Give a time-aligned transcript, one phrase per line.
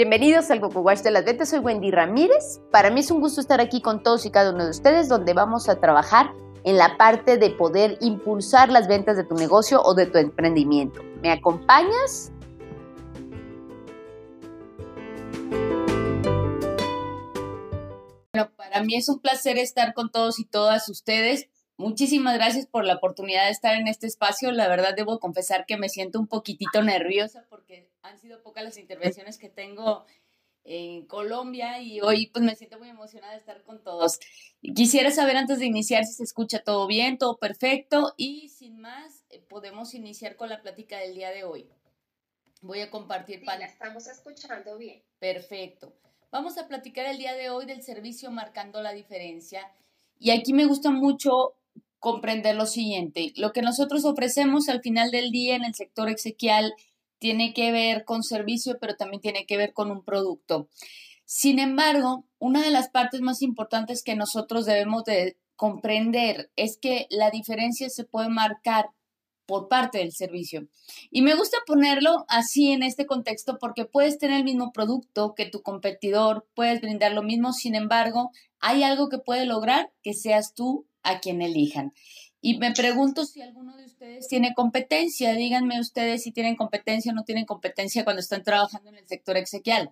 [0.00, 2.62] Bienvenidos al Coco Wash de las Ventas, soy Wendy Ramírez.
[2.70, 5.34] Para mí es un gusto estar aquí con todos y cada uno de ustedes donde
[5.34, 6.32] vamos a trabajar
[6.64, 11.02] en la parte de poder impulsar las ventas de tu negocio o de tu emprendimiento.
[11.20, 12.32] ¿Me acompañas?
[18.32, 21.50] Bueno, para mí es un placer estar con todos y todas ustedes.
[21.80, 24.52] Muchísimas gracias por la oportunidad de estar en este espacio.
[24.52, 28.76] La verdad debo confesar que me siento un poquitito nerviosa porque han sido pocas las
[28.76, 30.04] intervenciones que tengo
[30.64, 34.18] en Colombia y hoy pues me siento muy emocionada de estar con todos.
[34.60, 39.24] Quisiera saber antes de iniciar si se escucha todo bien, todo perfecto y sin más
[39.30, 41.66] eh, podemos iniciar con la plática del día de hoy.
[42.60, 43.40] Voy a compartir.
[43.40, 45.02] Sí, estamos escuchando bien.
[45.18, 45.94] Perfecto.
[46.30, 49.66] Vamos a platicar el día de hoy del servicio marcando la diferencia
[50.22, 51.54] y aquí me gusta mucho
[52.00, 53.32] comprender lo siguiente.
[53.36, 56.74] Lo que nosotros ofrecemos al final del día en el sector exequial
[57.18, 60.68] tiene que ver con servicio, pero también tiene que ver con un producto.
[61.26, 67.06] Sin embargo, una de las partes más importantes que nosotros debemos de comprender es que
[67.10, 68.86] la diferencia se puede marcar
[69.44, 70.68] por parte del servicio.
[71.10, 75.46] Y me gusta ponerlo así en este contexto porque puedes tener el mismo producto que
[75.46, 80.54] tu competidor, puedes brindar lo mismo, sin embargo, hay algo que puede lograr que seas
[80.54, 81.92] tú a quien elijan.
[82.42, 85.34] Y me pregunto si alguno de ustedes tiene competencia.
[85.34, 89.36] Díganme ustedes si tienen competencia o no tienen competencia cuando están trabajando en el sector
[89.36, 89.90] exequial,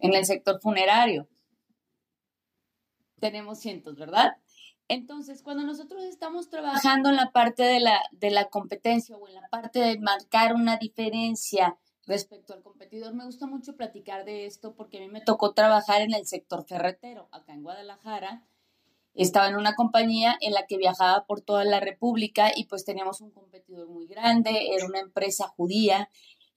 [0.00, 1.26] en el sector funerario.
[3.18, 4.36] Tenemos cientos, ¿verdad?
[4.88, 9.34] Entonces, cuando nosotros estamos trabajando en la parte de la, de la competencia o en
[9.34, 14.74] la parte de marcar una diferencia respecto al competidor, me gusta mucho platicar de esto
[14.74, 18.42] porque a mí me tocó trabajar en el sector ferretero, acá en Guadalajara,
[19.14, 23.20] estaba en una compañía en la que viajaba por toda la República y pues teníamos
[23.20, 26.10] un competidor muy grande, era una empresa judía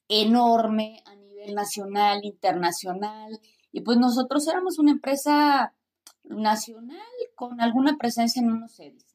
[0.07, 3.39] enorme a nivel nacional, internacional,
[3.71, 5.73] y pues nosotros éramos una empresa
[6.23, 6.99] nacional
[7.35, 9.05] con alguna presencia en unos CEDIS.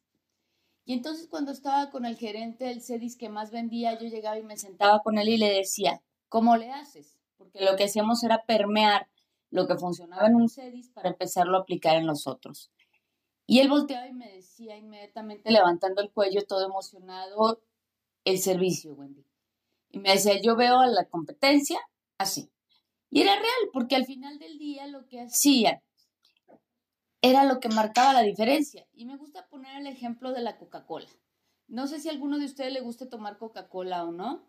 [0.84, 4.42] Y entonces cuando estaba con el gerente del CEDIS que más vendía, yo llegaba y
[4.42, 7.18] me sentaba con él y le decía, ¿cómo le haces?
[7.36, 9.08] Porque lo que hacíamos era permear
[9.50, 12.70] lo que funcionaba en un CEDIS para empezarlo a aplicar en los otros.
[13.50, 17.62] Y él volteaba y me decía inmediatamente, levantando el cuello, todo emocionado,
[18.24, 19.24] el servicio, Wendy.
[19.88, 21.80] Y me decía, yo veo a la competencia
[22.18, 22.50] así.
[23.08, 25.80] Y era real, porque al final del día lo que hacían
[27.22, 28.86] era lo que marcaba la diferencia.
[28.92, 31.08] Y me gusta poner el ejemplo de la Coca-Cola.
[31.68, 34.44] No sé si a alguno de ustedes le guste tomar Coca-Cola o no,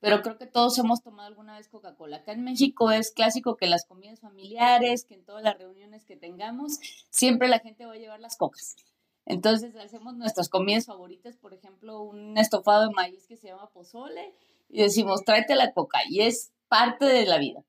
[0.00, 2.18] pero creo que todos hemos tomado alguna vez Coca-Cola.
[2.18, 6.16] Acá en México es clásico que las comidas familiares, que en todas las reuniones que
[6.16, 6.78] tengamos,
[7.10, 8.76] siempre la gente va a llevar las cocas.
[9.26, 14.34] Entonces hacemos nuestras comidas favoritas, por ejemplo, un estofado de maíz que se llama pozole
[14.68, 17.64] y decimos, tráete la coca y es parte de la vida.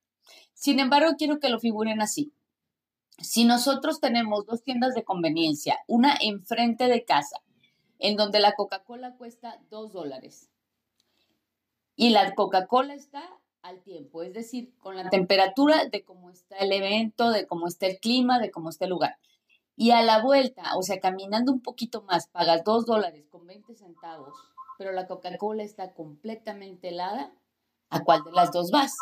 [0.53, 2.31] Sin embargo, quiero que lo figuren así.
[3.17, 7.41] Si nosotros tenemos dos tiendas de conveniencia, una enfrente de casa,
[7.97, 10.49] en donde la Coca-Cola cuesta dos dólares
[11.99, 13.21] y la Coca-Cola está
[13.61, 17.87] al tiempo, es decir, con la temperatura de cómo está el evento, de cómo está
[17.87, 19.17] el clima, de cómo está el lugar.
[19.75, 23.75] Y a la vuelta, o sea, caminando un poquito más, pagas dos dólares con 20
[23.75, 24.33] centavos,
[24.77, 27.33] pero la Coca-Cola está completamente helada,
[27.89, 28.95] ¿a cuál de las dos vas?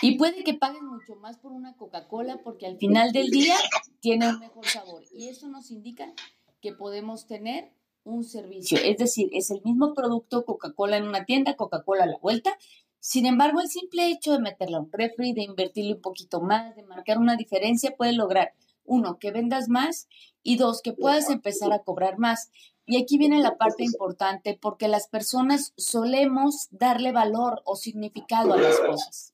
[0.00, 3.56] Y puede que pagues mucho más por una Coca-Cola porque al final del día
[4.00, 5.02] tiene un mejor sabor.
[5.12, 6.14] Y eso nos indica
[6.62, 8.78] que podemos tener un servicio.
[8.78, 12.56] Es decir, es el mismo producto Coca-Cola en una tienda, Coca-Cola a la vuelta.
[13.00, 16.82] Sin embargo, el simple hecho de meterle un refri, de invertirle un poquito más, de
[16.84, 18.54] marcar una diferencia, puede lograr,
[18.84, 20.08] uno, que vendas más
[20.42, 22.50] y dos, que puedas empezar a cobrar más.
[22.86, 28.58] Y aquí viene la parte importante porque las personas solemos darle valor o significado a
[28.58, 29.32] las cosas.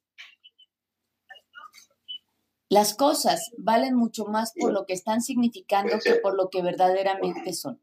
[2.69, 7.53] Las cosas valen mucho más por lo que están significando que por lo que verdaderamente
[7.53, 7.81] son.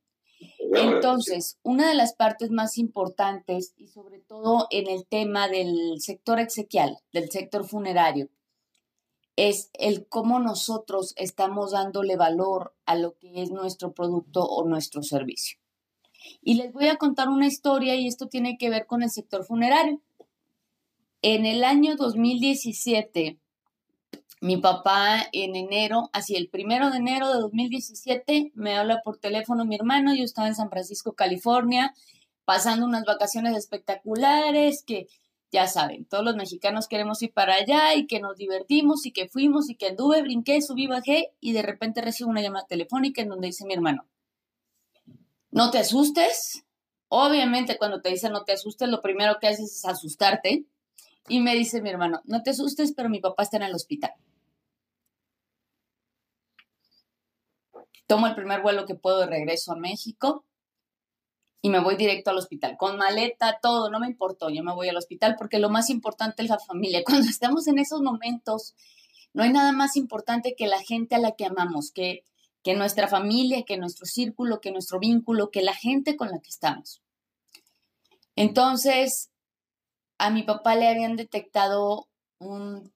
[0.73, 6.39] Entonces, una de las partes más importantes y sobre todo en el tema del sector
[6.39, 8.29] exequial, del sector funerario,
[9.35, 15.03] es el cómo nosotros estamos dándole valor a lo que es nuestro producto o nuestro
[15.03, 15.59] servicio.
[16.41, 19.45] Y les voy a contar una historia y esto tiene que ver con el sector
[19.45, 20.01] funerario.
[21.21, 23.39] En el año 2017,
[24.41, 29.65] mi papá en enero, así el primero de enero de 2017, me habla por teléfono
[29.65, 31.93] mi hermano, yo estaba en San Francisco, California,
[32.45, 35.07] pasando unas vacaciones espectaculares que
[35.51, 39.29] ya saben, todos los mexicanos queremos ir para allá y que nos divertimos y que
[39.29, 43.29] fuimos y que anduve, brinqué, subí, bajé y de repente recibo una llamada telefónica en
[43.29, 44.05] donde dice mi hermano,
[45.51, 46.67] no te asustes,
[47.09, 50.65] Obviamente cuando te dicen no te asustes, lo primero que haces es asustarte.
[51.27, 54.11] Y me dice mi hermano, no te asustes, pero mi papá está en el hospital.
[58.07, 60.45] Tomo el primer vuelo que puedo de regreso a México
[61.61, 64.87] y me voy directo al hospital, con maleta, todo, no me importó, yo me voy
[64.87, 67.03] al hospital porque lo más importante es la familia.
[67.05, 68.75] Cuando estamos en esos momentos,
[69.33, 72.23] no hay nada más importante que la gente a la que amamos, que,
[72.63, 76.49] que nuestra familia, que nuestro círculo, que nuestro vínculo, que la gente con la que
[76.49, 77.01] estamos.
[78.35, 79.31] Entonces,
[80.17, 82.07] a mi papá le habían detectado
[82.39, 82.91] un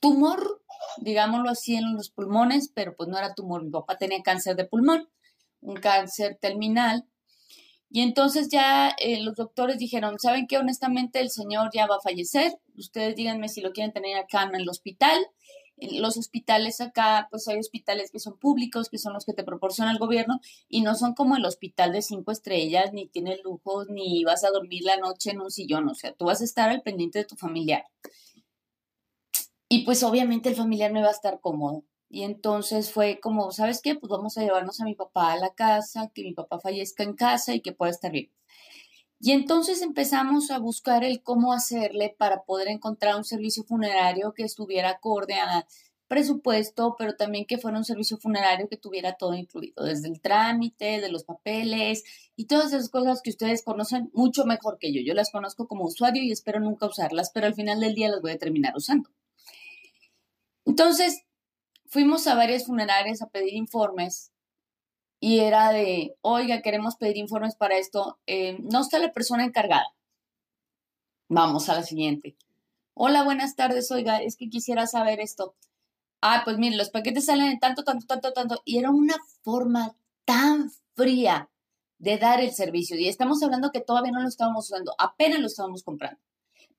[0.00, 0.62] tumor,
[0.98, 3.64] digámoslo así, en los pulmones, pero pues no era tumor.
[3.64, 5.08] Mi papá tenía cáncer de pulmón,
[5.60, 7.06] un cáncer terminal.
[7.90, 10.58] Y entonces ya eh, los doctores dijeron, ¿saben qué?
[10.58, 12.52] Honestamente el señor ya va a fallecer.
[12.76, 15.18] Ustedes díganme si lo quieren tener acá en el hospital.
[15.92, 19.92] Los hospitales acá, pues hay hospitales que son públicos, que son los que te proporciona
[19.92, 24.24] el gobierno, y no son como el hospital de cinco estrellas, ni tiene lujos, ni
[24.24, 25.88] vas a dormir la noche en un sillón.
[25.88, 27.84] O sea, tú vas a estar al pendiente de tu familiar.
[29.68, 31.84] Y pues obviamente el familiar no iba a estar cómodo.
[32.08, 33.94] Y entonces fue como, ¿sabes qué?
[33.94, 37.14] Pues vamos a llevarnos a mi papá a la casa, que mi papá fallezca en
[37.14, 38.32] casa y que pueda estar bien.
[39.20, 44.44] Y entonces empezamos a buscar el cómo hacerle para poder encontrar un servicio funerario que
[44.44, 45.66] estuviera acorde a
[46.08, 51.00] presupuesto, pero también que fuera un servicio funerario que tuviera todo incluido, desde el trámite,
[51.00, 52.02] de los papeles
[52.34, 55.02] y todas esas cosas que ustedes conocen mucho mejor que yo.
[55.02, 58.22] Yo las conozco como usuario y espero nunca usarlas, pero al final del día las
[58.22, 59.10] voy a terminar usando.
[60.64, 61.22] Entonces,
[61.86, 64.29] fuimos a varias funerarias a pedir informes
[65.20, 68.18] y era de, oiga, queremos pedir informes para esto.
[68.26, 69.94] Eh, no está la persona encargada.
[71.28, 72.36] Vamos a la siguiente.
[72.94, 75.54] Hola, buenas tardes, oiga, es que quisiera saber esto.
[76.22, 78.62] Ah, pues mire, los paquetes salen en tanto, tanto, tanto, tanto.
[78.64, 79.94] Y era una forma
[80.24, 81.50] tan fría
[81.98, 82.96] de dar el servicio.
[82.96, 86.18] Y estamos hablando que todavía no lo estábamos usando, apenas lo estábamos comprando.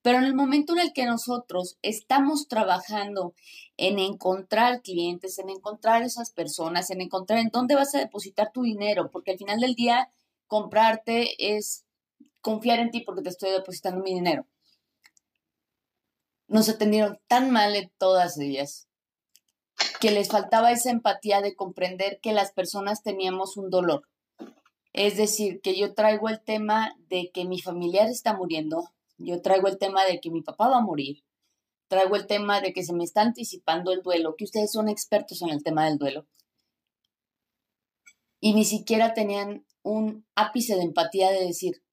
[0.02, 3.34] Pero en el momento en el que nosotros estamos trabajando
[3.78, 8.64] en encontrar clientes, en encontrar esas personas, en encontrar en dónde vas a depositar tu
[8.64, 10.12] dinero, porque al final del día
[10.48, 11.86] comprarte es
[12.42, 14.48] confiar en ti porque te estoy depositando mi dinero.
[16.48, 18.88] Nos atendieron tan mal todas ellas
[20.02, 24.10] que les faltaba esa empatía de comprender que las personas teníamos un dolor.
[24.94, 28.92] Es decir, que yo traigo el tema de que mi familiar está muriendo,
[29.24, 31.24] yo traigo el tema de que mi papá va a morir.
[31.88, 35.42] Traigo el tema de que se me está anticipando el duelo, que ustedes son expertos
[35.42, 36.26] en el tema del duelo.
[38.40, 41.84] Y ni siquiera tenían un ápice de empatía de decir,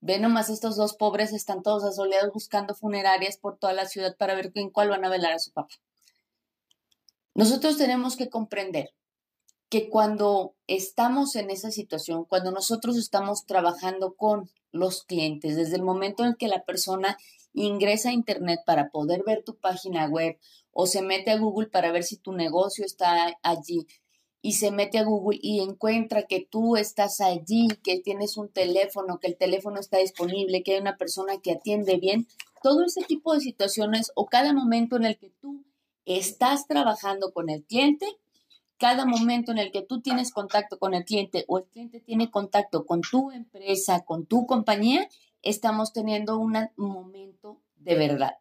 [0.00, 4.34] ve nomás estos dos pobres están todos asoleados buscando funerarias por toda la ciudad para
[4.34, 5.74] ver en cuál van a velar a su papá.
[7.34, 8.94] Nosotros tenemos que comprender
[9.68, 15.82] que cuando estamos en esa situación, cuando nosotros estamos trabajando con los clientes, desde el
[15.82, 17.16] momento en que la persona
[17.52, 20.38] ingresa a Internet para poder ver tu página web
[20.72, 23.86] o se mete a Google para ver si tu negocio está allí
[24.42, 29.18] y se mete a Google y encuentra que tú estás allí, que tienes un teléfono,
[29.18, 32.28] que el teléfono está disponible, que hay una persona que atiende bien,
[32.62, 35.64] todo ese tipo de situaciones o cada momento en el que tú
[36.04, 38.06] estás trabajando con el cliente,
[38.78, 42.30] cada momento en el que tú tienes contacto con el cliente o el cliente tiene
[42.30, 45.08] contacto con tu empresa, con tu compañía,
[45.42, 48.34] estamos teniendo un momento de verdad.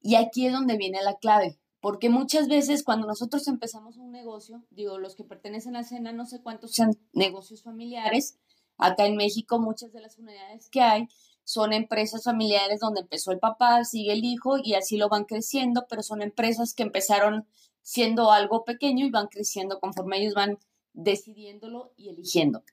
[0.00, 4.64] Y aquí es donde viene la clave, porque muchas veces cuando nosotros empezamos un negocio,
[4.70, 8.38] digo, los que pertenecen a Cena, no sé cuántos sean negocios familiares,
[8.78, 11.08] acá en México muchas de las unidades que hay
[11.44, 15.86] son empresas familiares donde empezó el papá, sigue el hijo y así lo van creciendo,
[15.88, 17.46] pero son empresas que empezaron
[17.86, 20.58] siendo algo pequeño y van creciendo conforme ellos van
[20.92, 22.64] decidiéndolo y eligiendo.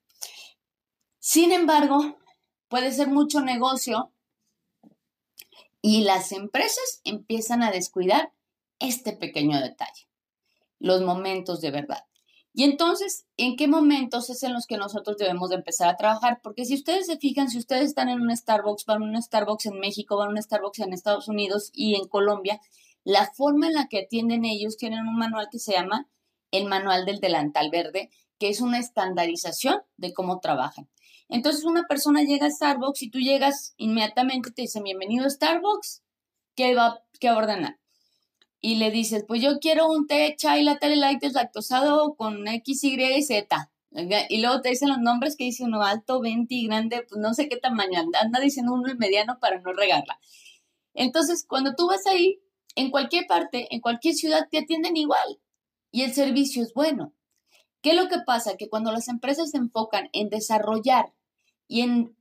[1.20, 2.18] Sin embargo,
[2.68, 4.12] puede ser mucho negocio
[5.84, 8.32] y las empresas empiezan a descuidar
[8.80, 10.08] este pequeño detalle,
[10.80, 12.06] los momentos de verdad.
[12.52, 16.40] Y entonces, ¿en qué momentos es en los que nosotros debemos de empezar a trabajar?
[16.42, 19.68] Porque si ustedes se fijan, si ustedes están en un Starbucks, van a un Starbucks
[19.68, 22.60] en México, van a un Starbucks en Estados Unidos y en Colombia,
[23.04, 26.10] la forma en la que atienden ellos tienen un manual que se llama
[26.52, 30.90] el manual del delantal verde, que es una estandarización de cómo trabajan.
[31.30, 36.04] Entonces una persona llega a Starbucks y tú llegas inmediatamente te dice bienvenido a Starbucks,
[36.56, 37.80] ¿qué va, qué a ordenar?
[38.60, 43.02] Y le dices, pues yo quiero un té chai latte light deslactosado con X, Y
[43.02, 43.72] y Z.
[44.30, 47.50] Y luego te dicen los nombres que dice uno alto, 20, grande, pues no sé
[47.50, 50.20] qué tamaño, anda diciendo uno mediano para no regarla.
[50.94, 52.40] Entonces, cuando tú vas ahí,
[52.76, 55.40] en cualquier parte, en cualquier ciudad te atienden igual
[55.92, 57.14] y el servicio es bueno.
[57.82, 58.56] ¿Qué es lo que pasa?
[58.58, 61.14] Que cuando las empresas se enfocan en desarrollar
[61.68, 62.16] y en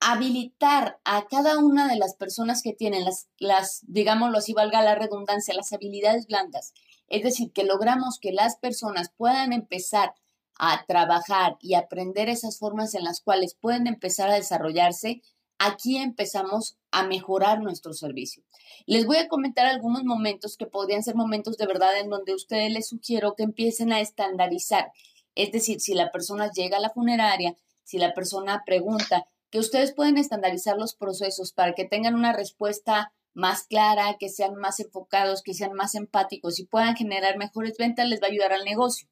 [0.00, 4.94] habilitar a cada una de las personas que tienen las, las, digámoslo así, valga la
[4.94, 6.74] redundancia, las habilidades blandas,
[7.08, 10.14] es decir, que logramos que las personas puedan empezar
[10.58, 15.22] a trabajar y aprender esas formas en las cuales pueden empezar a desarrollarse,
[15.58, 18.42] aquí empezamos a mejorar nuestro servicio.
[18.86, 22.72] Les voy a comentar algunos momentos que podrían ser momentos de verdad en donde ustedes
[22.72, 24.90] les sugiero que empiecen a estandarizar.
[25.34, 29.92] Es decir, si la persona llega a la funeraria, si la persona pregunta, que ustedes
[29.92, 35.42] pueden estandarizar los procesos para que tengan una respuesta más clara, que sean más enfocados,
[35.42, 39.06] que sean más empáticos y puedan generar mejores ventas, les va a ayudar al negocio.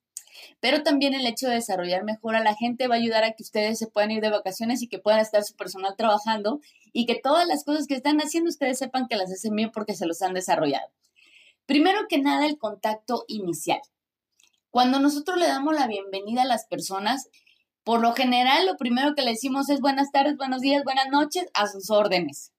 [0.60, 3.42] Pero también el hecho de desarrollar mejor a la gente va a ayudar a que
[3.42, 6.60] ustedes se puedan ir de vacaciones y que puedan estar su personal trabajando
[6.92, 9.94] y que todas las cosas que están haciendo ustedes sepan que las hacen bien porque
[9.94, 10.88] se los han desarrollado.
[11.66, 13.80] Primero que nada, el contacto inicial.
[14.70, 17.28] Cuando nosotros le damos la bienvenida a las personas,
[17.84, 21.46] por lo general lo primero que le decimos es buenas tardes, buenos días, buenas noches,
[21.54, 22.52] a sus órdenes.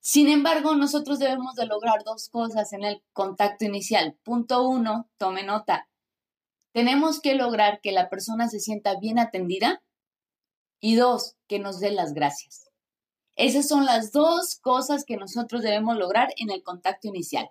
[0.00, 4.16] Sin embargo, nosotros debemos de lograr dos cosas en el contacto inicial.
[4.22, 5.87] Punto uno, tome nota,
[6.72, 9.82] tenemos que lograr que la persona se sienta bien atendida
[10.80, 12.70] y dos, que nos dé las gracias.
[13.36, 17.50] Esas son las dos cosas que nosotros debemos lograr en el contacto inicial.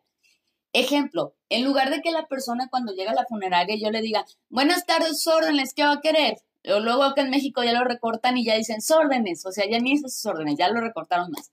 [0.74, 4.26] Ejemplo, en lugar de que la persona cuando llega a la funeraria yo le diga,
[4.50, 6.38] buenas tardes, órdenes, ¿qué va a querer?
[6.66, 9.80] O luego acá en México ya lo recortan y ya dicen órdenes, o sea, ya
[9.80, 11.52] ni esos órdenes, ya lo recortaron más.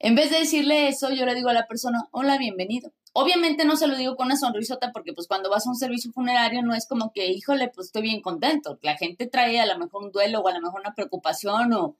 [0.00, 2.92] En vez de decirle eso, yo le digo a la persona, hola, bienvenido.
[3.14, 6.12] Obviamente no se lo digo con una sonrisota porque pues cuando vas a un servicio
[6.12, 8.78] funerario no es como que, híjole, pues estoy bien contento.
[8.82, 11.96] La gente trae a lo mejor un duelo o a lo mejor una preocupación o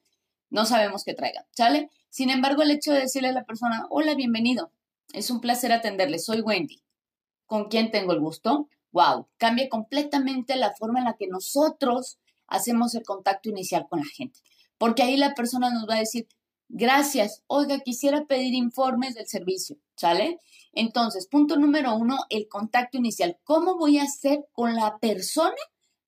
[0.48, 1.90] no sabemos qué traiga, ¿sale?
[2.08, 4.70] Sin embargo, el hecho de decirle a la persona, hola, bienvenido,
[5.12, 6.82] es un placer atenderle, soy Wendy.
[7.46, 8.68] ¿Con quién tengo el gusto?
[8.92, 14.06] Wow, cambia completamente la forma en la que nosotros hacemos el contacto inicial con la
[14.06, 14.40] gente.
[14.78, 16.28] Porque ahí la persona nos va a decir,
[16.68, 20.38] gracias, oiga, quisiera pedir informes del servicio, ¿sale?
[20.72, 23.38] Entonces, punto número uno, el contacto inicial.
[23.44, 25.56] ¿Cómo voy a hacer con la persona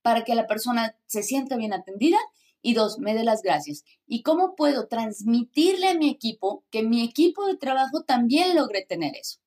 [0.02, 2.18] para que la persona se sienta bien atendida?
[2.62, 3.85] Y dos, me dé las gracias.
[4.06, 9.14] ¿Y cómo puedo transmitirle a mi equipo que mi equipo de trabajo también logre tener
[9.16, 9.38] eso?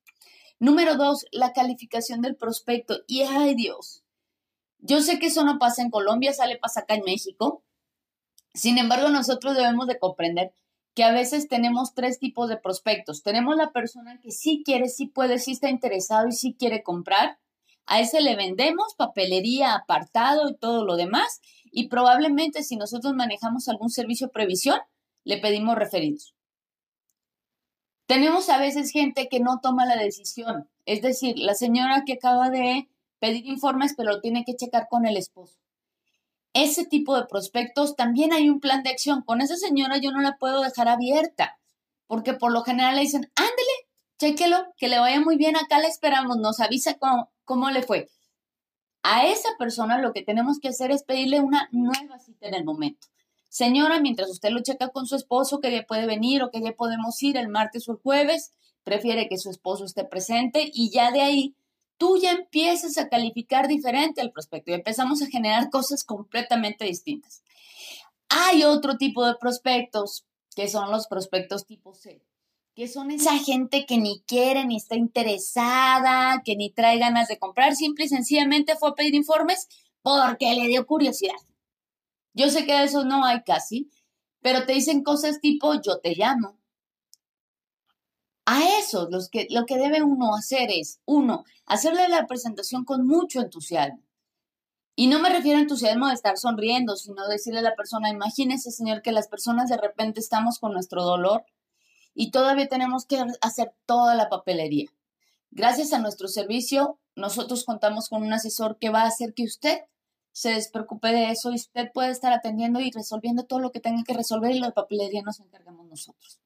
[0.60, 2.98] Número dos, la calificación del prospecto.
[3.08, 4.04] Y ay Dios,
[4.78, 7.64] yo sé que eso no pasa en Colombia, sale pasa acá en México.
[8.54, 10.52] Sin embargo, nosotros debemos de comprender
[10.98, 13.22] que a veces tenemos tres tipos de prospectos.
[13.22, 17.38] Tenemos la persona que sí quiere, sí puede, sí está interesado y sí quiere comprar.
[17.86, 21.40] A ese le vendemos papelería, apartado y todo lo demás.
[21.70, 24.80] Y probablemente si nosotros manejamos algún servicio previsión,
[25.22, 26.34] le pedimos referidos.
[28.06, 30.68] Tenemos a veces gente que no toma la decisión.
[30.84, 32.88] Es decir, la señora que acaba de
[33.20, 35.60] pedir informes, pero lo tiene que checar con el esposo
[36.62, 39.22] ese tipo de prospectos, también hay un plan de acción.
[39.22, 41.58] Con esa señora yo no la puedo dejar abierta,
[42.06, 43.88] porque por lo general le dicen, ándele,
[44.18, 48.08] chéquelo, que le vaya muy bien, acá le esperamos, nos avisa cómo, cómo le fue.
[49.02, 52.64] A esa persona lo que tenemos que hacer es pedirle una nueva cita en el
[52.64, 53.08] momento.
[53.48, 56.72] Señora, mientras usted lo checa con su esposo, que ya puede venir o que ya
[56.72, 58.52] podemos ir el martes o el jueves,
[58.84, 61.54] prefiere que su esposo esté presente y ya de ahí
[61.98, 67.42] tú ya empiezas a calificar diferente al prospecto y empezamos a generar cosas completamente distintas.
[68.28, 70.24] Hay otro tipo de prospectos
[70.54, 72.22] que son los prospectos tipo C,
[72.74, 77.38] que son esa gente que ni quiere ni está interesada, que ni trae ganas de
[77.38, 79.68] comprar, simple y sencillamente fue a pedir informes
[80.02, 81.34] porque le dio curiosidad.
[82.34, 83.90] Yo sé que de esos no hay casi,
[84.40, 86.57] pero te dicen cosas tipo yo te llamo,
[88.50, 93.06] a eso, los que, lo que debe uno hacer es, uno, hacerle la presentación con
[93.06, 94.02] mucho entusiasmo.
[94.96, 98.70] Y no me refiero a entusiasmo de estar sonriendo, sino decirle a la persona, imagínese,
[98.70, 101.44] señor, que las personas de repente estamos con nuestro dolor
[102.14, 104.88] y todavía tenemos que hacer toda la papelería.
[105.50, 109.80] Gracias a nuestro servicio, nosotros contamos con un asesor que va a hacer que usted
[110.32, 114.04] se despreocupe de eso y usted puede estar atendiendo y resolviendo todo lo que tenga
[114.04, 116.40] que resolver y la papelería nos encargamos nosotros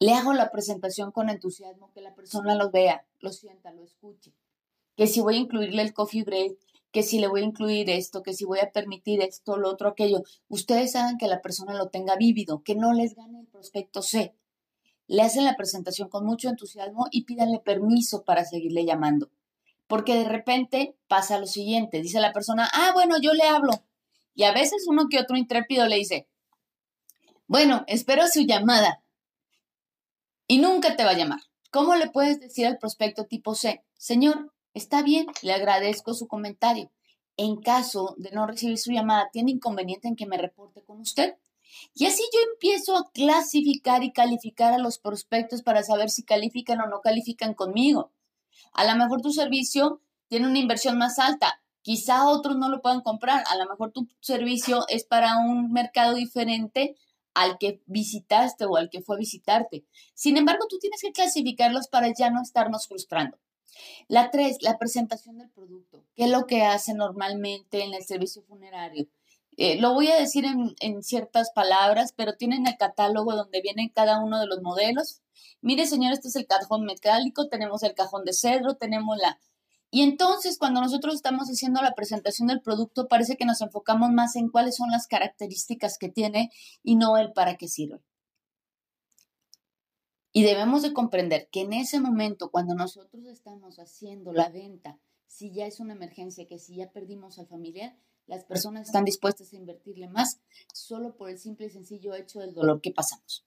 [0.00, 4.32] le hago la presentación con entusiasmo, que la persona lo vea, lo sienta, lo escuche.
[4.96, 6.58] Que si voy a incluirle el coffee break,
[6.90, 9.88] que si le voy a incluir esto, que si voy a permitir esto, lo otro,
[9.88, 10.22] aquello.
[10.48, 14.34] Ustedes hagan que la persona lo tenga vívido, que no les gane el prospecto C.
[15.06, 19.30] Le hacen la presentación con mucho entusiasmo y pídanle permiso para seguirle llamando.
[19.86, 23.72] Porque de repente pasa lo siguiente, dice la persona, ah, bueno, yo le hablo.
[24.34, 26.28] Y a veces uno que otro intrépido le dice,
[27.46, 29.03] bueno, espero su llamada
[30.46, 31.40] y nunca te va a llamar.
[31.70, 36.90] ¿Cómo le puedes decir al prospecto tipo C, señor, Está bien, le agradezco su comentario.
[37.36, 41.36] En caso de no recibir su llamada, ¿tiene inconveniente en que me reporte con usted?
[41.94, 46.80] Y así yo empiezo a clasificar y calificar a los prospectos para saber si califican
[46.80, 48.12] o no califican conmigo.
[48.72, 53.02] A lo mejor tu servicio tiene una inversión más alta, quizá otros no lo puedan
[53.02, 56.96] comprar, a lo mejor tu servicio es para un mercado diferente
[57.34, 59.84] al que visitaste o al que fue a visitarte.
[60.14, 63.36] Sin embargo, tú tienes que clasificarlos para ya no estarnos frustrando.
[64.08, 66.04] La tres, la presentación del producto.
[66.14, 69.08] ¿Qué es lo que hace normalmente en el servicio funerario?
[69.56, 73.88] Eh, lo voy a decir en, en, ciertas palabras, pero tienen el catálogo donde vienen
[73.88, 75.20] cada uno de los modelos.
[75.60, 79.38] Mire, señor, este es el cajón metálico, tenemos el cajón de cedro, tenemos la...
[79.94, 84.34] Y entonces, cuando nosotros estamos haciendo la presentación del producto, parece que nos enfocamos más
[84.34, 86.50] en cuáles son las características que tiene
[86.82, 88.02] y no el para qué sirve.
[90.32, 94.98] Y debemos de comprender que en ese momento, cuando nosotros estamos haciendo la venta,
[95.28, 97.96] si ya es una emergencia, que si ya perdimos al familiar,
[98.26, 100.40] las personas están dispuestas a invertirle más
[100.72, 103.46] solo por el simple y sencillo hecho del dolor que pasamos.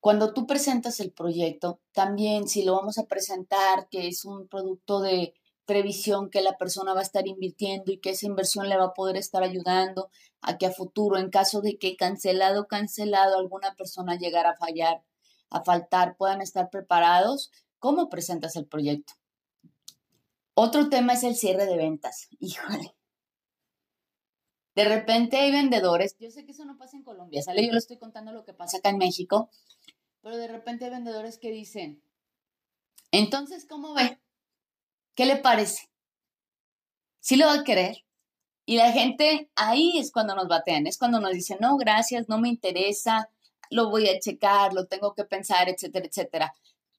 [0.00, 5.00] Cuando tú presentas el proyecto, también si lo vamos a presentar, que es un producto
[5.00, 8.86] de previsión que la persona va a estar invirtiendo y que esa inversión le va
[8.86, 10.08] a poder estar ayudando
[10.40, 15.02] a que a futuro, en caso de que cancelado, cancelado, alguna persona llegara a fallar,
[15.50, 19.12] a faltar, puedan estar preparados, ¿cómo presentas el proyecto?
[20.54, 22.28] Otro tema es el cierre de ventas.
[22.40, 22.94] Híjole,
[24.78, 27.78] de repente hay vendedores, yo sé que eso no pasa en Colombia, sale, yo le
[27.78, 29.50] estoy contando lo que pasa acá en México,
[30.22, 32.02] pero de repente hay vendedores que dicen,
[33.10, 34.18] entonces, ¿cómo ve?
[35.14, 35.88] ¿Qué le parece?
[37.20, 38.04] ¿Sí lo va a querer?
[38.66, 42.38] Y la gente ahí es cuando nos batean, es cuando nos dicen, no, gracias, no
[42.38, 43.30] me interesa,
[43.70, 46.54] lo voy a checar, lo tengo que pensar, etcétera, etcétera.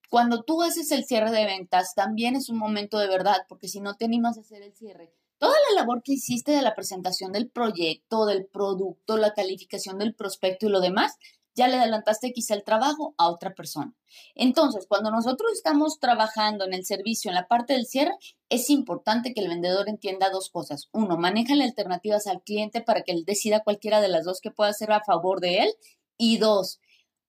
[0.10, 3.82] Cuando tú haces el cierre de ventas, también es un momento de verdad, porque si
[3.82, 7.32] no te animas a hacer el cierre, toda la labor que hiciste de la presentación
[7.32, 11.18] del proyecto, del producto, la calificación del prospecto y lo demás,
[11.59, 13.93] ya le adelantaste quizá el trabajo a otra persona.
[14.33, 18.13] Entonces, cuando nosotros estamos trabajando en el servicio, en la parte del cierre,
[18.48, 20.87] es importante que el vendedor entienda dos cosas.
[20.93, 24.69] Uno, maneja alternativas al cliente para que él decida cualquiera de las dos que pueda
[24.69, 25.74] hacer a favor de él.
[26.17, 26.79] Y dos,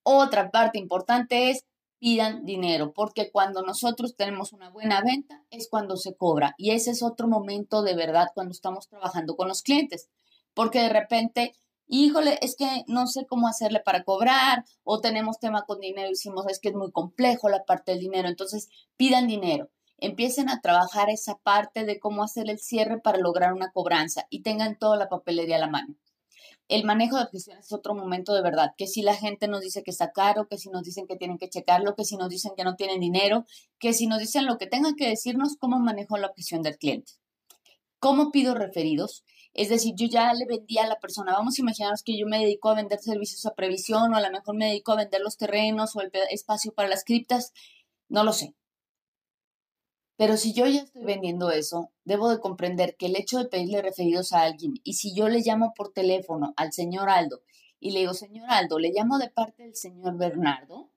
[0.04, 1.64] otra parte importante es
[1.98, 6.92] pidan dinero, porque cuando nosotros tenemos una buena venta es cuando se cobra y ese
[6.92, 10.08] es otro momento de verdad cuando estamos trabajando con los clientes,
[10.54, 11.52] porque de repente,
[11.90, 16.12] híjole, es que no sé cómo hacerle para cobrar o tenemos tema con dinero y
[16.12, 19.70] decimos es que es muy complejo la parte del dinero, entonces pidan dinero.
[19.98, 24.42] Empiecen a trabajar esa parte de cómo hacer el cierre para lograr una cobranza y
[24.42, 25.96] tengan toda la papelería a la mano
[26.70, 29.82] el manejo de objeciones es otro momento de verdad, que si la gente nos dice
[29.82, 32.52] que está caro, que si nos dicen que tienen que checarlo, que si nos dicen
[32.56, 33.44] que no tienen dinero,
[33.80, 37.12] que si nos dicen lo que tengan que decirnos, cómo manejo la objeción del cliente.
[37.98, 39.24] ¿Cómo pido referidos?
[39.52, 42.38] Es decir, yo ya le vendí a la persona, vamos a imaginarnos que yo me
[42.38, 45.36] dedico a vender servicios a previsión o a lo mejor me dedico a vender los
[45.36, 47.52] terrenos o el espacio para las criptas,
[48.08, 48.54] no lo sé.
[50.16, 53.80] Pero si yo ya estoy vendiendo eso, debo de comprender que el hecho de pedirle
[53.82, 57.40] referidos a alguien y si yo le llamo por teléfono al señor Aldo
[57.80, 60.90] y le digo, señor Aldo, le llamo de parte del señor Bernardo,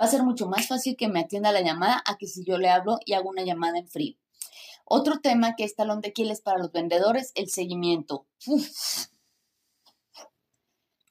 [0.00, 2.58] va a ser mucho más fácil que me atienda la llamada a que si yo
[2.58, 4.16] le hablo y hago una llamada en frío.
[4.88, 8.24] Otro tema que es talón de Aquiles para los vendedores, el seguimiento.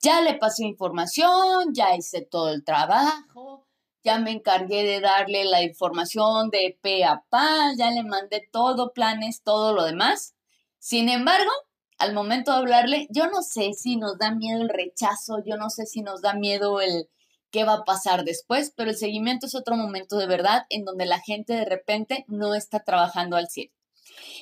[0.02, 3.68] Ya le pasé información, ya hice todo el trabajo,
[4.04, 8.94] ya me encargué de darle la información de pe a pa, ya le mandé todo,
[8.94, 10.36] planes, todo lo demás.
[10.80, 11.52] Sin embargo,
[11.98, 15.70] al momento de hablarle, yo no sé si nos da miedo el rechazo, yo no
[15.70, 17.10] sé si nos da miedo el
[17.52, 21.06] qué va a pasar después, pero el seguimiento es otro momento de verdad en donde
[21.06, 23.72] la gente de repente no está trabajando al 100.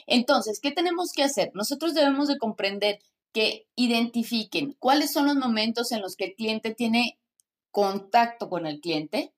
[0.08, 1.52] Entonces, ¿qué tenemos que hacer?
[1.54, 3.00] Nosotros debemos de comprender
[3.32, 7.20] que identifiquen cuáles son los momentos en los que el cliente tiene
[7.72, 9.34] contacto con el cliente,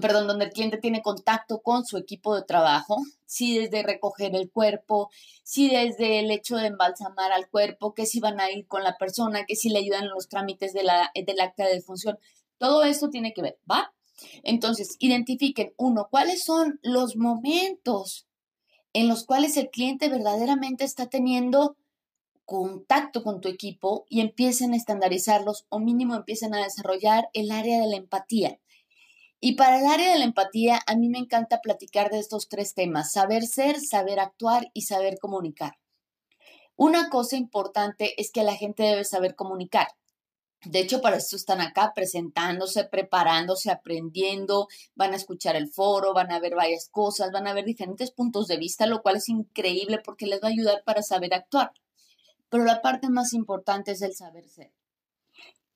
[0.00, 4.50] perdón, donde el cliente tiene contacto con su equipo de trabajo, si desde recoger el
[4.50, 5.10] cuerpo,
[5.44, 8.98] si desde el hecho de embalsamar al cuerpo, que si van a ir con la
[8.98, 12.18] persona, que si le ayudan en los trámites de la, del acta de defunción,
[12.58, 13.94] todo eso tiene que ver, ¿va?
[14.42, 18.26] Entonces, identifiquen, uno, cuáles son los momentos
[18.92, 21.76] en los cuales el cliente verdaderamente está teniendo
[22.44, 27.80] contacto con tu equipo y empiecen a estandarizarlos o mínimo empiecen a desarrollar el área
[27.80, 28.58] de la empatía.
[29.40, 32.74] Y para el área de la empatía, a mí me encanta platicar de estos tres
[32.74, 35.78] temas, saber ser, saber actuar y saber comunicar.
[36.74, 39.88] Una cosa importante es que la gente debe saber comunicar.
[40.64, 44.66] De hecho, para eso están acá presentándose, preparándose, aprendiendo,
[44.96, 48.48] van a escuchar el foro, van a ver varias cosas, van a ver diferentes puntos
[48.48, 51.72] de vista, lo cual es increíble porque les va a ayudar para saber actuar.
[52.48, 54.72] Pero la parte más importante es el saber ser.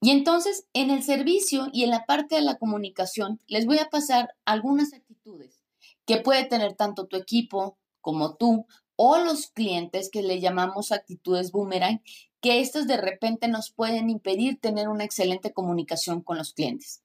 [0.01, 3.88] Y entonces, en el servicio y en la parte de la comunicación, les voy a
[3.88, 5.61] pasar algunas actitudes
[6.07, 8.66] que puede tener tanto tu equipo como tú
[8.97, 12.03] o los clientes que le llamamos actitudes boomerang
[12.42, 17.02] que estos de repente nos pueden impedir tener una excelente comunicación con los clientes.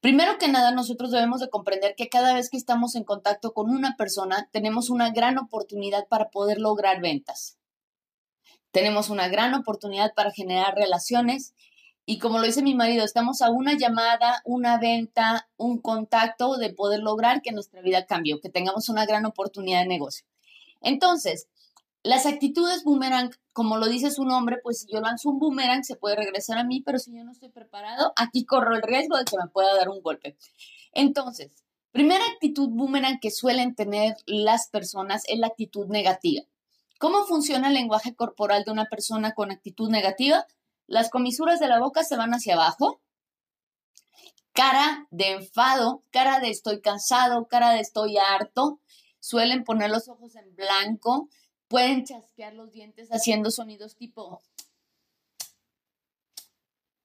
[0.00, 3.70] Primero que nada, nosotros debemos de comprender que cada vez que estamos en contacto con
[3.70, 7.56] una persona, tenemos una gran oportunidad para poder lograr ventas.
[8.72, 11.54] Tenemos una gran oportunidad para generar relaciones
[12.04, 16.74] y como lo dice mi marido, estamos a una llamada, una venta, un contacto de
[16.74, 20.26] poder lograr que nuestra vida cambie, que tengamos una gran oportunidad de negocio.
[20.80, 21.46] Entonces,
[22.02, 25.96] las actitudes boomerang, como lo dice su nombre, pues si yo lanzo un boomerang se
[25.96, 29.24] puede regresar a mí, pero si yo no estoy preparado, aquí corro el riesgo de
[29.24, 30.36] que me pueda dar un golpe.
[30.92, 31.52] Entonces,
[31.92, 36.42] primera actitud boomerang que suelen tener las personas es la actitud negativa.
[36.98, 40.46] ¿Cómo funciona el lenguaje corporal de una persona con actitud negativa?
[40.86, 43.00] Las comisuras de la boca se van hacia abajo,
[44.52, 48.80] cara de enfado, cara de estoy cansado, cara de estoy harto,
[49.20, 51.28] suelen poner los ojos en blanco,
[51.72, 54.42] pueden chasquear los dientes haciendo sonidos tipo...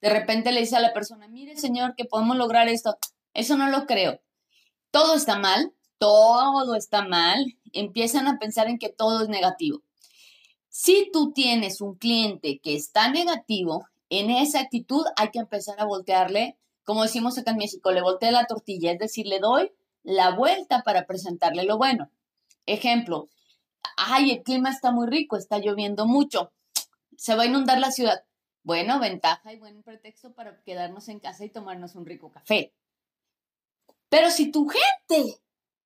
[0.01, 2.97] De repente le dice a la persona, mire señor, que podemos lograr esto.
[3.33, 4.19] Eso no lo creo.
[4.91, 7.57] Todo está mal, todo está mal.
[7.71, 9.81] Empiezan a pensar en que todo es negativo.
[10.67, 15.85] Si tú tienes un cliente que está negativo, en esa actitud hay que empezar a
[15.85, 19.71] voltearle, como decimos acá en México, le voltea la tortilla, es decir, le doy
[20.03, 22.11] la vuelta para presentarle lo bueno.
[22.65, 23.29] Ejemplo,
[23.97, 26.51] ay, el clima está muy rico, está lloviendo mucho,
[27.17, 28.23] se va a inundar la ciudad.
[28.63, 32.73] Bueno, ventaja y buen pretexto para quedarnos en casa y tomarnos un rico café.
[34.09, 35.39] Pero si tu gente,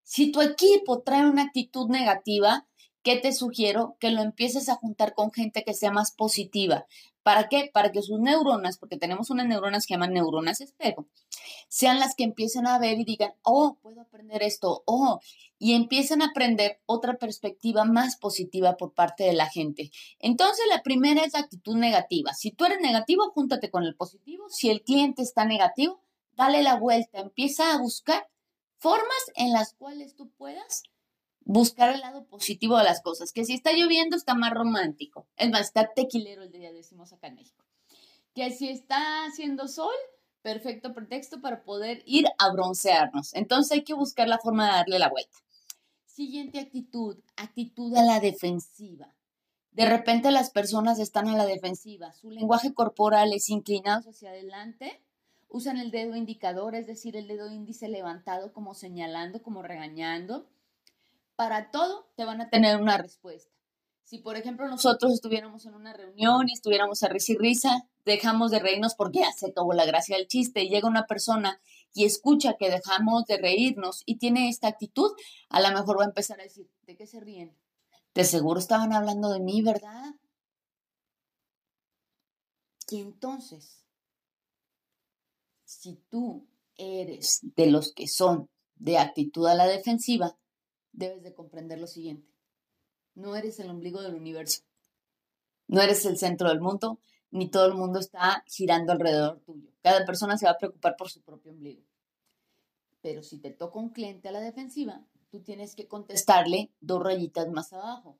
[0.03, 2.67] si tu equipo trae una actitud negativa,
[3.03, 3.97] ¿qué te sugiero?
[3.99, 6.85] Que lo empieces a juntar con gente que sea más positiva.
[7.23, 7.69] ¿Para qué?
[7.71, 11.07] Para que sus neuronas, porque tenemos unas neuronas que llaman neuronas espejo,
[11.67, 15.19] sean las que empiecen a ver y digan, oh, puedo aprender esto, oh,
[15.59, 19.91] y empiecen a aprender otra perspectiva más positiva por parte de la gente.
[20.19, 22.33] Entonces, la primera es la actitud negativa.
[22.33, 24.49] Si tú eres negativo, júntate con el positivo.
[24.49, 26.01] Si el cliente está negativo,
[26.33, 28.27] dale la vuelta, empieza a buscar
[28.77, 30.83] formas en las cuales tú puedas
[31.51, 35.49] buscar el lado positivo de las cosas, que si está lloviendo está más romántico, es
[35.49, 37.65] más, está tequilero el día, decimos acá en México,
[38.33, 39.93] que si está haciendo sol,
[40.41, 44.99] perfecto pretexto para poder ir a broncearnos, entonces hay que buscar la forma de darle
[44.99, 45.37] la vuelta.
[46.05, 49.13] Siguiente actitud, actitud a la defensiva.
[49.71, 55.01] De repente las personas están a la defensiva, su lenguaje corporal es inclinado hacia adelante,
[55.49, 60.47] usan el dedo indicador, es decir, el dedo índice levantado como señalando, como regañando,
[61.41, 63.51] para todo te van a tener una respuesta.
[64.03, 68.51] Si, por ejemplo, nosotros estuviéramos en una reunión y estuviéramos a risa y risa, dejamos
[68.51, 71.59] de reírnos porque ya se acabó la gracia del chiste y llega una persona
[71.95, 75.09] y escucha que dejamos de reírnos y tiene esta actitud,
[75.49, 77.57] a lo mejor va a empezar a decir, ¿de qué se ríen?
[78.13, 80.13] De seguro estaban hablando de mí, ¿verdad?
[82.91, 83.83] Y entonces,
[85.65, 90.37] si tú eres de los que son de actitud a la defensiva,
[90.91, 92.31] debes de comprender lo siguiente.
[93.15, 94.63] No eres el ombligo del universo.
[95.67, 96.99] No eres el centro del mundo,
[97.29, 99.71] ni todo el mundo está girando alrededor tuyo.
[99.81, 101.83] Cada persona se va a preocupar por su propio ombligo.
[103.01, 107.49] Pero si te toca un cliente a la defensiva, tú tienes que contestarle dos rayitas
[107.49, 108.19] más abajo.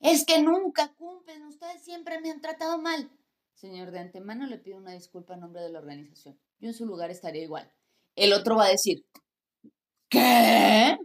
[0.00, 3.10] Es que nunca cumplen, ustedes siempre me han tratado mal.
[3.54, 6.38] Señor, de antemano le pido una disculpa en nombre de la organización.
[6.58, 7.72] Yo en su lugar estaría igual.
[8.14, 9.04] El otro va a decir,
[10.08, 10.98] ¿qué?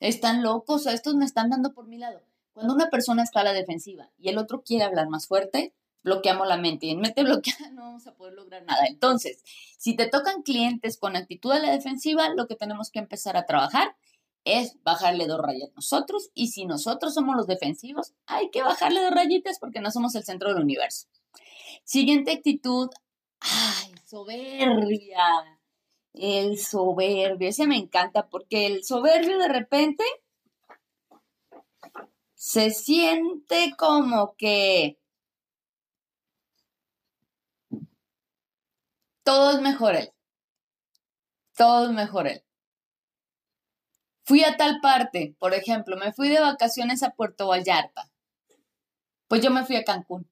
[0.00, 2.22] Están locos, estos me están dando por mi lado.
[2.52, 6.46] Cuando una persona está a la defensiva y el otro quiere hablar más fuerte, bloqueamos
[6.46, 8.86] la mente y en mente bloqueada no vamos a poder lograr nada.
[8.86, 9.42] Entonces,
[9.76, 13.44] si te tocan clientes con actitud a la defensiva, lo que tenemos que empezar a
[13.44, 13.96] trabajar
[14.44, 19.10] es bajarle dos rayas nosotros y si nosotros somos los defensivos, hay que bajarle dos
[19.10, 21.08] rayitas porque no somos el centro del universo.
[21.84, 22.88] Siguiente actitud,
[23.40, 25.55] ay, soberbia.
[26.16, 30.04] El soberbio, ese me encanta porque el soberbio de repente
[32.34, 34.98] se siente como que
[39.22, 40.12] todo es mejor él.
[41.54, 42.42] Todo es mejor él.
[44.24, 48.10] Fui a tal parte, por ejemplo, me fui de vacaciones a Puerto Vallarta.
[49.28, 50.28] Pues yo me fui a Cancún.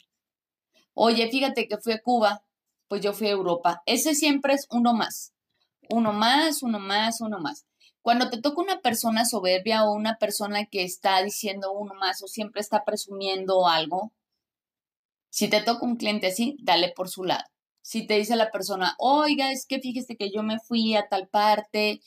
[0.94, 2.44] Oye, fíjate que fui a Cuba
[2.88, 3.82] pues yo fui a Europa.
[3.86, 5.33] Ese siempre es uno más.
[5.90, 7.64] Uno más, uno más, uno más.
[8.02, 12.28] Cuando te toca una persona soberbia o una persona que está diciendo uno más o
[12.28, 14.12] siempre está presumiendo algo,
[15.30, 17.44] si te toca un cliente así, dale por su lado.
[17.82, 21.28] Si te dice la persona, oiga, es que fíjese que yo me fui a tal
[21.28, 22.00] parte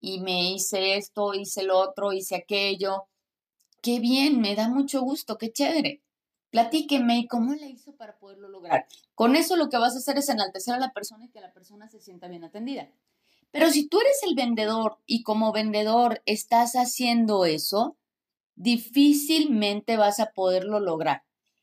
[0.00, 3.08] y me hice esto, hice lo otro, hice aquello,
[3.82, 6.02] qué bien, me da mucho gusto, qué chévere.
[6.50, 8.86] Platíqueme cómo le hizo para poderlo lograr.
[9.14, 11.52] Con eso lo que vas a hacer es enaltecer a la persona y que la
[11.52, 12.88] persona se sienta bien atendida.
[13.50, 17.96] Pero si tú eres el vendedor y como vendedor estás haciendo eso,
[18.54, 21.22] difícilmente vas a poderlo lograr.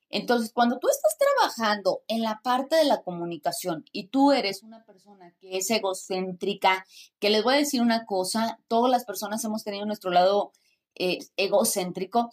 [0.10, 4.86] Entonces, cuando tú estás trabajando en la parte de la comunicación y tú eres una
[4.86, 6.86] persona que es egocéntrica,
[7.20, 10.52] que les voy a decir una cosa, todas las personas hemos tenido nuestro lado
[10.94, 12.32] eh, egocéntrico,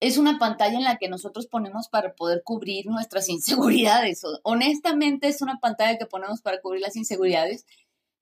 [0.00, 4.22] es una pantalla en la que nosotros ponemos para poder cubrir nuestras inseguridades.
[4.42, 7.66] Honestamente, es una pantalla que ponemos para cubrir las inseguridades.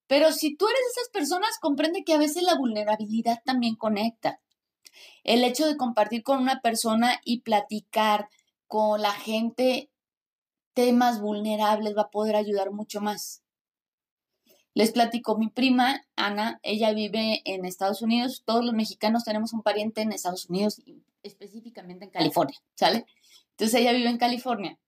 [0.07, 4.41] Pero si tú eres de esas personas, comprende que a veces la vulnerabilidad también conecta.
[5.25, 8.29] El hecho de compartir con una persona y platicar
[8.67, 9.91] con la gente
[10.75, 13.43] temas vulnerables va a poder ayudar mucho más.
[14.75, 19.63] Les platico, mi prima Ana, ella vive en Estados Unidos, todos los mexicanos tenemos un
[19.63, 20.83] pariente en Estados Unidos,
[21.25, 23.07] específicamente en California, ¿sale?
[23.51, 24.79] Entonces ella vive en California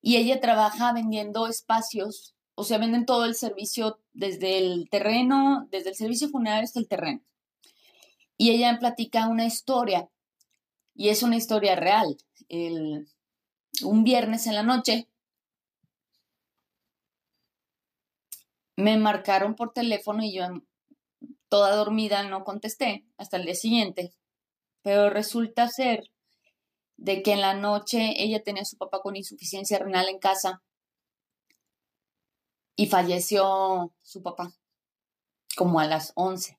[0.00, 5.90] y ella trabaja vendiendo espacios, o sea, venden todo el servicio desde el terreno, desde
[5.90, 7.20] el servicio funerario hasta el terreno.
[8.36, 10.08] Y ella me platica una historia,
[10.94, 12.16] y es una historia real.
[12.48, 13.08] El,
[13.82, 15.08] un viernes en la noche,
[18.76, 20.44] me marcaron por teléfono y yo
[21.48, 24.12] toda dormida no contesté hasta el día siguiente.
[24.88, 26.10] Pero resulta ser
[26.96, 30.62] de que en la noche ella tenía a su papá con insuficiencia renal en casa
[32.74, 34.54] y falleció su papá
[35.58, 36.58] como a las 11.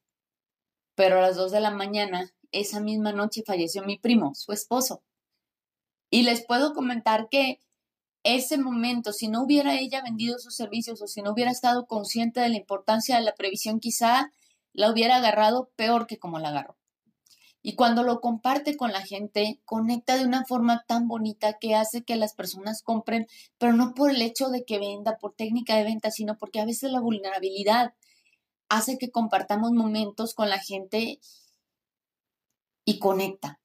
[0.93, 5.01] Pero a las 2 de la mañana, esa misma noche falleció mi primo, su esposo.
[6.11, 7.57] Y les puedo comentar que
[8.21, 12.41] ese momento, si no hubiera ella vendido sus servicios o si no hubiera estado consciente
[12.41, 14.31] de la importancia de la previsión, quizá
[14.71, 16.78] la hubiera agarrado peor que como la agarró.
[17.61, 22.03] Y cuando lo comparte con la gente, conecta de una forma tan bonita que hace
[22.03, 25.83] que las personas compren, pero no por el hecho de que venda, por técnica de
[25.83, 27.93] venta, sino porque a veces la vulnerabilidad
[28.69, 31.19] hace que compartamos momentos con la gente
[32.85, 33.59] y conecta.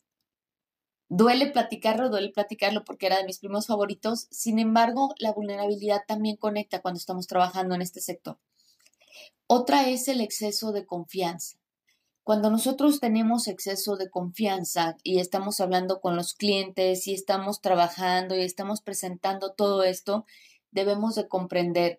[1.08, 4.26] Duele platicarlo, duele platicarlo porque era de mis primos favoritos.
[4.30, 8.38] Sin embargo, la vulnerabilidad también conecta cuando estamos trabajando en este sector.
[9.46, 11.58] Otra es el exceso de confianza.
[12.24, 18.34] Cuando nosotros tenemos exceso de confianza y estamos hablando con los clientes y estamos trabajando
[18.34, 20.24] y estamos presentando todo esto,
[20.70, 21.98] debemos de comprender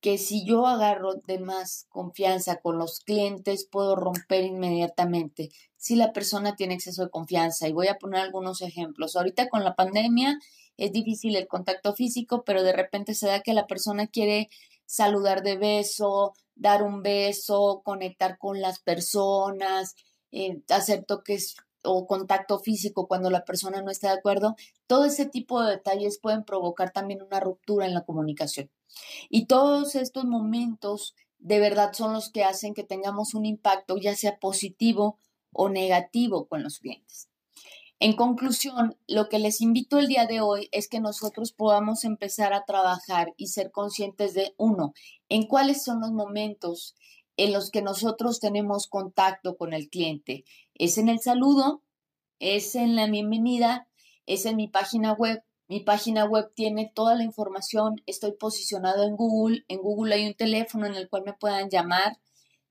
[0.00, 5.50] que si yo agarro de más confianza con los clientes, puedo romper inmediatamente.
[5.76, 9.16] Si la persona tiene exceso de confianza, y voy a poner algunos ejemplos.
[9.16, 10.38] Ahorita con la pandemia
[10.78, 14.48] es difícil el contacto físico, pero de repente se da que la persona quiere
[14.88, 19.94] saludar de beso, dar un beso, conectar con las personas,
[20.32, 25.26] eh, hacer toques o contacto físico cuando la persona no está de acuerdo, todo ese
[25.26, 28.70] tipo de detalles pueden provocar también una ruptura en la comunicación.
[29.28, 34.16] Y todos estos momentos de verdad son los que hacen que tengamos un impacto, ya
[34.16, 35.18] sea positivo
[35.52, 37.27] o negativo con los clientes.
[38.00, 42.52] En conclusión, lo que les invito el día de hoy es que nosotros podamos empezar
[42.52, 44.94] a trabajar y ser conscientes de, uno,
[45.28, 46.94] en cuáles son los momentos
[47.36, 50.44] en los que nosotros tenemos contacto con el cliente.
[50.74, 51.82] Es en el saludo,
[52.38, 53.88] es en la bienvenida,
[54.26, 55.42] es en mi página web.
[55.66, 60.34] Mi página web tiene toda la información, estoy posicionado en Google, en Google hay un
[60.34, 62.18] teléfono en el cual me puedan llamar,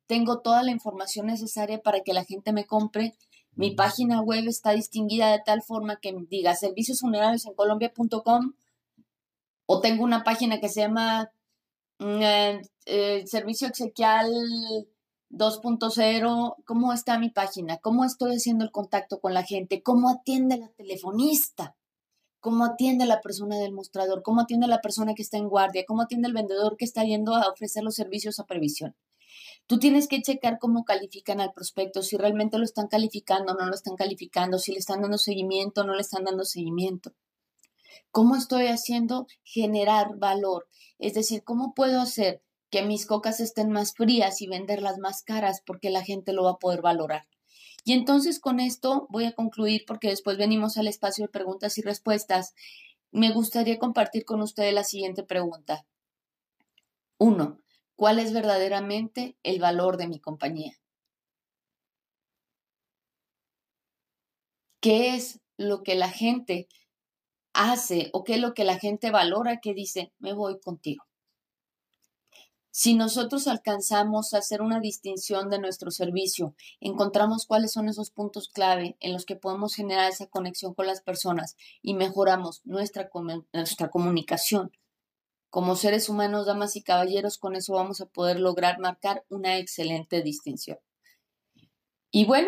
[0.08, 3.18] tengo toda la información necesaria para que la gente me compre
[3.58, 8.54] mi página web está distinguida de tal forma que diga servicios funerarios en colombia.com
[9.66, 11.32] o tengo una página que se llama
[12.00, 14.32] mm, eh, eh, Servicio Exequial
[15.32, 16.56] 2.0.
[16.66, 17.78] ¿Cómo está mi página?
[17.78, 19.82] ¿Cómo estoy haciendo el contacto con la gente?
[19.82, 21.76] ¿Cómo atiende la telefonista?
[22.40, 24.22] ¿Cómo atiende la persona del mostrador?
[24.22, 25.84] ¿Cómo atiende la persona que está en guardia?
[25.88, 28.96] ¿Cómo atiende el vendedor que está yendo a ofrecer los servicios a previsión?
[29.68, 33.66] Tú tienes que checar cómo califican al prospecto, si realmente lo están calificando o no
[33.66, 37.14] lo están calificando, si le están dando seguimiento o no le están dando seguimiento.
[38.12, 40.68] ¿Cómo estoy haciendo generar valor?
[41.00, 45.62] Es decir, ¿cómo puedo hacer que mis cocas estén más frías y venderlas más caras
[45.66, 47.28] porque la gente lo va a poder valorar?
[47.84, 51.82] Y entonces con esto voy a concluir porque después venimos al espacio de preguntas y
[51.82, 52.54] respuestas.
[53.12, 55.86] Me gustaría compartir con ustedes la siguiente pregunta.
[57.18, 57.60] Uno,
[57.98, 60.80] ¿cuál es verdaderamente el valor de mi compañía?
[64.80, 66.70] ¿Qué es lo que la gente
[67.54, 71.04] hace o qué es lo que la gente valora que dice, me voy contigo?
[72.70, 78.50] Si nosotros alcanzamos a hacer una distinción de nuestro servicio, encontramos cuáles son esos puntos
[78.50, 83.10] clave en los que podemos generar esa conexión con las personas y mejoramos nuestra,
[83.52, 84.72] nuestra comunicación.
[85.50, 90.22] Como seres humanos, damas y caballeros, con eso vamos a poder lograr marcar una excelente
[90.22, 90.78] distinción.
[92.12, 92.46] Y bueno,